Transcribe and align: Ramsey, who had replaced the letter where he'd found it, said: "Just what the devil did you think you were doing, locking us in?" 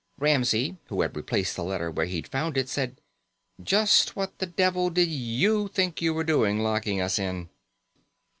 Ramsey, 0.17 0.77
who 0.87 1.01
had 1.03 1.15
replaced 1.15 1.55
the 1.55 1.63
letter 1.63 1.91
where 1.91 2.07
he'd 2.07 2.27
found 2.27 2.57
it, 2.57 2.67
said: 2.67 2.99
"Just 3.61 4.15
what 4.15 4.39
the 4.39 4.47
devil 4.47 4.89
did 4.89 5.09
you 5.09 5.67
think 5.67 6.01
you 6.01 6.11
were 6.15 6.23
doing, 6.23 6.57
locking 6.61 6.99
us 6.99 7.19
in?" 7.19 7.49